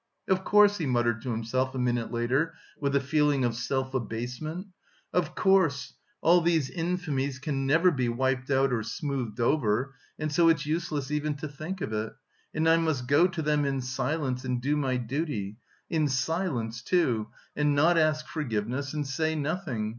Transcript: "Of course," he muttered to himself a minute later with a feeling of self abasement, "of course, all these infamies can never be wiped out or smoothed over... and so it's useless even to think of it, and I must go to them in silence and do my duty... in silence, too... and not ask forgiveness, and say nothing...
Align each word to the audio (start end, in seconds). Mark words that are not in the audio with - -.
"Of 0.27 0.43
course," 0.43 0.79
he 0.79 0.87
muttered 0.87 1.21
to 1.21 1.29
himself 1.29 1.75
a 1.75 1.77
minute 1.77 2.11
later 2.11 2.55
with 2.79 2.95
a 2.95 2.99
feeling 2.99 3.45
of 3.45 3.53
self 3.55 3.93
abasement, 3.93 4.65
"of 5.13 5.35
course, 5.35 5.93
all 6.21 6.41
these 6.41 6.71
infamies 6.71 7.37
can 7.39 7.67
never 7.67 7.91
be 7.91 8.09
wiped 8.09 8.49
out 8.49 8.73
or 8.73 8.81
smoothed 8.81 9.39
over... 9.39 9.93
and 10.17 10.31
so 10.31 10.49
it's 10.49 10.65
useless 10.65 11.11
even 11.11 11.35
to 11.35 11.47
think 11.47 11.81
of 11.81 11.93
it, 11.93 12.13
and 12.51 12.67
I 12.67 12.77
must 12.77 13.07
go 13.07 13.27
to 13.27 13.43
them 13.43 13.63
in 13.63 13.79
silence 13.79 14.43
and 14.43 14.59
do 14.59 14.75
my 14.75 14.97
duty... 14.97 15.57
in 15.87 16.07
silence, 16.07 16.81
too... 16.81 17.27
and 17.55 17.75
not 17.75 17.95
ask 17.95 18.25
forgiveness, 18.25 18.95
and 18.95 19.05
say 19.05 19.35
nothing... 19.35 19.89